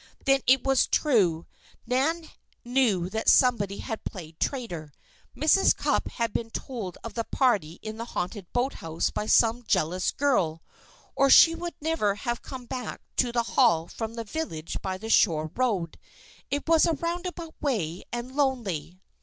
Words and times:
Then 0.25 0.41
it 0.47 0.63
was 0.63 0.87
true. 0.87 1.45
Nan 1.85 2.31
knew 2.65 3.07
that 3.11 3.29
somebody 3.29 3.77
had 3.77 4.03
played 4.03 4.39
traitor. 4.39 4.93
Mrs. 5.37 5.75
Cupp 5.77 6.07
had 6.07 6.33
been 6.33 6.49
told 6.49 6.97
of 7.03 7.13
the 7.13 7.23
party 7.23 7.73
in 7.83 7.97
the 7.97 8.05
haunted 8.05 8.51
boathouse 8.51 9.11
by 9.11 9.27
some 9.27 9.63
jealous 9.67 10.09
girl, 10.09 10.63
or 11.15 11.29
she 11.29 11.53
would 11.53 11.75
never 11.79 12.15
have 12.15 12.41
come 12.41 12.65
back 12.65 13.01
to 13.17 13.31
the 13.31 13.43
Hall 13.43 13.87
from 13.87 14.15
the 14.15 14.23
village 14.23 14.81
by 14.81 14.97
the 14.97 15.07
shore 15.11 15.51
road. 15.55 15.99
It 16.49 16.67
was 16.67 16.87
a 16.87 16.93
roundabout 16.93 17.53
way, 17.61 18.03
and 18.11 18.31
lonely. 18.35 18.97